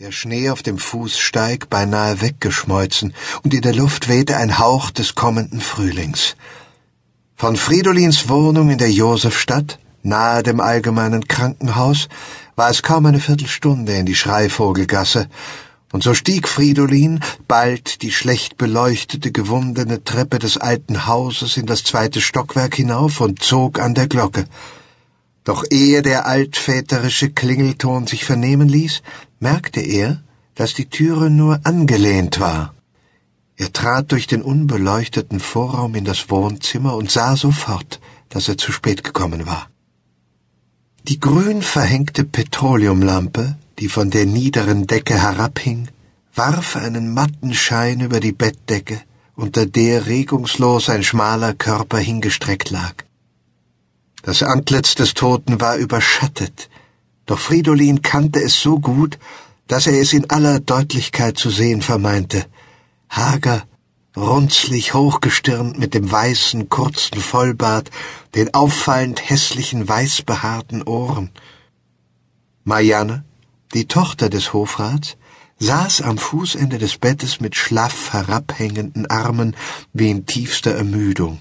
[0.00, 3.12] der Schnee auf dem Fußsteig beinahe weggeschmolzen,
[3.42, 6.36] und in der Luft wehte ein Hauch des kommenden Frühlings.
[7.36, 12.08] Von Fridolins Wohnung in der Josefstadt, nahe dem allgemeinen Krankenhaus,
[12.56, 15.28] war es kaum eine Viertelstunde in die Schreivogelgasse,
[15.92, 21.84] und so stieg Fridolin bald die schlecht beleuchtete, gewundene Treppe des alten Hauses in das
[21.84, 24.46] zweite Stockwerk hinauf und zog an der Glocke.
[25.44, 29.02] Doch ehe der altväterische Klingelton sich vernehmen ließ,
[29.38, 30.22] merkte er,
[30.54, 32.74] dass die Türe nur angelehnt war.
[33.56, 38.72] Er trat durch den unbeleuchteten Vorraum in das Wohnzimmer und sah sofort, dass er zu
[38.72, 39.68] spät gekommen war.
[41.08, 45.88] Die grün verhängte Petroleumlampe, die von der niederen Decke herabhing,
[46.34, 49.00] warf einen matten Schein über die Bettdecke,
[49.34, 52.94] unter der regungslos ein schmaler Körper hingestreckt lag.
[54.22, 56.68] Das Antlitz des Toten war überschattet,
[57.26, 59.18] doch Fridolin kannte es so gut,
[59.66, 62.44] dass er es in aller Deutlichkeit zu sehen vermeinte.
[63.08, 63.62] Hager,
[64.16, 67.90] runzlig hochgestirnt mit dem weißen, kurzen Vollbart,
[68.34, 71.30] den auffallend hässlichen, weißbehaarten Ohren.
[72.64, 73.24] Marianne,
[73.74, 75.16] die Tochter des Hofrats,
[75.60, 79.54] saß am Fußende des Bettes mit schlaff herabhängenden Armen
[79.92, 81.40] wie in tiefster Ermüdung.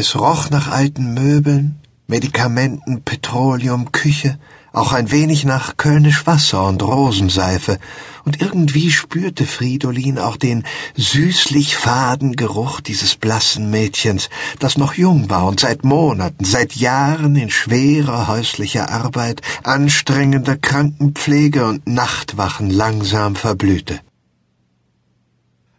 [0.00, 4.38] Es roch nach alten Möbeln, Medikamenten, Petroleum, Küche,
[4.72, 7.80] auch ein wenig nach Kölnisch Wasser und Rosenseife,
[8.24, 10.62] und irgendwie spürte Fridolin auch den
[10.94, 17.34] süßlich faden Geruch dieses blassen Mädchens, das noch jung war und seit Monaten, seit Jahren
[17.34, 23.98] in schwerer häuslicher Arbeit, anstrengender Krankenpflege und Nachtwachen langsam verblühte.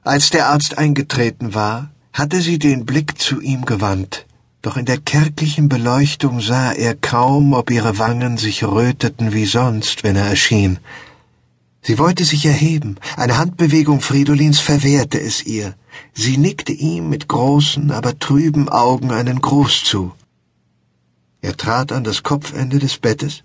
[0.03, 4.25] Als der Arzt eingetreten war, hatte sie den Blick zu ihm gewandt,
[4.61, 10.03] doch in der kärglichen Beleuchtung sah er kaum, ob ihre Wangen sich röteten wie sonst,
[10.03, 10.79] wenn er erschien.
[11.81, 15.75] Sie wollte sich erheben, eine Handbewegung Fridolins verwehrte es ihr.
[16.13, 20.11] Sie nickte ihm mit großen, aber trüben Augen einen Gruß zu.
[21.41, 23.43] Er trat an das Kopfende des Bettes,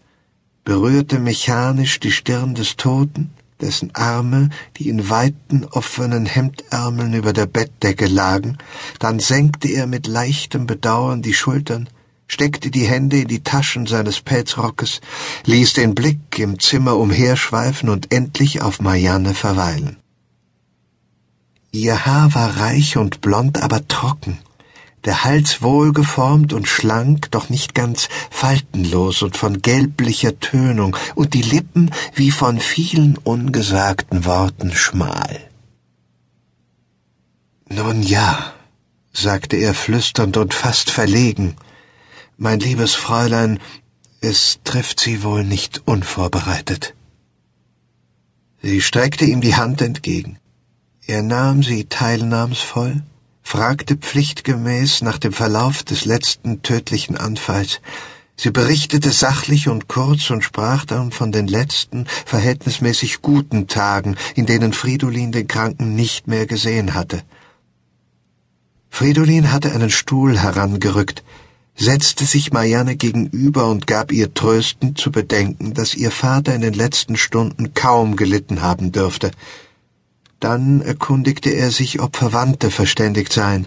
[0.64, 3.30] berührte mechanisch die Stirn des Toten,
[3.64, 8.58] dessen Arme, die in weiten offenen Hemdärmeln über der Bettdecke lagen,
[8.98, 11.88] dann senkte er mit leichtem Bedauern die Schultern,
[12.28, 15.00] steckte die Hände in die Taschen seines Pelzrockes,
[15.46, 19.96] ließ den Blick im Zimmer umherschweifen und endlich auf Marianne verweilen.
[21.72, 24.38] Ihr Haar war reich und blond, aber trocken,
[25.04, 31.42] der Hals wohlgeformt und schlank, doch nicht ganz faltenlos und von gelblicher Tönung, und die
[31.42, 35.40] Lippen wie von vielen ungesagten Worten schmal.
[37.68, 38.52] Nun ja,
[39.12, 41.56] sagte er flüsternd und fast verlegen,
[42.36, 43.60] mein liebes Fräulein,
[44.20, 46.94] es trifft Sie wohl nicht unvorbereitet.
[48.62, 50.38] Sie streckte ihm die Hand entgegen.
[51.06, 53.02] Er nahm sie teilnahmsvoll,
[53.44, 57.80] fragte pflichtgemäß nach dem Verlauf des letzten tödlichen Anfalls.
[58.36, 64.46] Sie berichtete sachlich und kurz und sprach dann von den letzten, verhältnismäßig guten Tagen, in
[64.46, 67.22] denen Fridolin den Kranken nicht mehr gesehen hatte.
[68.90, 71.22] Fridolin hatte einen Stuhl herangerückt,
[71.76, 76.74] setzte sich Marianne gegenüber und gab ihr tröstend zu bedenken, dass ihr Vater in den
[76.74, 79.30] letzten Stunden kaum gelitten haben dürfte.
[80.44, 83.66] Dann erkundigte er sich, ob Verwandte verständigt seien.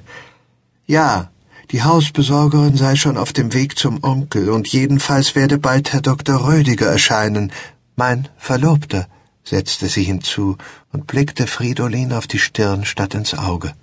[0.85, 1.31] Ja,
[1.71, 6.47] die Hausbesorgerin sei schon auf dem Weg zum Onkel, und jedenfalls werde bald Herr Dr.
[6.47, 7.51] Rödiger erscheinen.
[7.95, 9.07] Mein Verlobter,
[9.43, 10.55] setzte sie hinzu
[10.93, 13.73] und blickte Fridolin auf die Stirn statt ins Auge.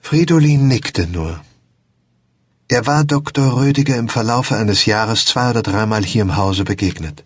[0.00, 1.42] Fridolin nickte nur.
[2.68, 3.54] Er war Dr.
[3.60, 7.22] Rödiger im Verlaufe eines Jahres zwei oder dreimal hier im Hause begegnet.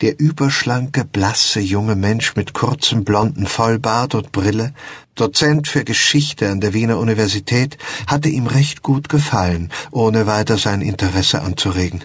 [0.00, 4.72] Der überschlanke, blasse junge Mensch mit kurzem blonden Vollbart und Brille,
[5.14, 10.80] Dozent für Geschichte an der Wiener Universität, hatte ihm recht gut gefallen, ohne weiter sein
[10.80, 12.04] Interesse anzuregen.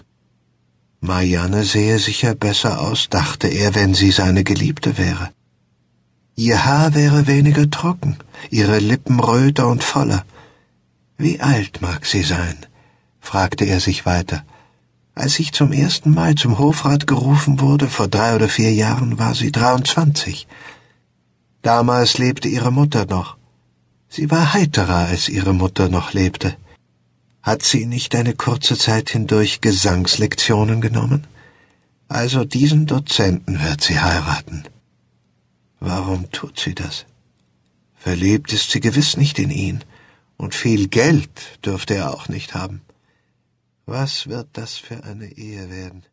[0.99, 5.29] Marianne sehe sicher besser aus, dachte er, wenn sie seine Geliebte wäre.
[6.35, 8.17] Ihr Haar wäre weniger trocken,
[8.49, 10.25] ihre Lippen röter und voller,
[11.17, 12.57] wie alt mag sie sein?
[13.21, 14.43] fragte er sich weiter.
[15.15, 19.33] Als ich zum ersten Mal zum Hofrat gerufen wurde, vor drei oder vier Jahren, war
[19.33, 20.45] sie dreiundzwanzig.
[21.61, 23.37] Damals lebte ihre Mutter noch.
[24.09, 26.57] Sie war heiterer, als ihre Mutter noch lebte.
[27.41, 31.25] Hat sie nicht eine kurze Zeit hindurch Gesangslektionen genommen?
[32.09, 34.65] Also diesen Dozenten wird sie heiraten.
[35.79, 37.05] Warum tut sie das?
[37.95, 39.83] Verliebt ist sie gewiss nicht in ihn.
[40.37, 42.81] Und viel Geld dürfte er auch nicht haben.
[43.87, 46.05] Was wird das für eine Ehe werden?